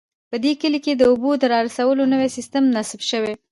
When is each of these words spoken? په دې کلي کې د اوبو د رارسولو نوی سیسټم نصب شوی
په 0.29 0.35
دې 0.43 0.53
کلي 0.61 0.79
کې 0.85 0.93
د 0.95 1.01
اوبو 1.11 1.31
د 1.37 1.43
رارسولو 1.53 2.03
نوی 2.13 2.29
سیسټم 2.37 2.63
نصب 2.75 2.99
شوی 3.09 3.33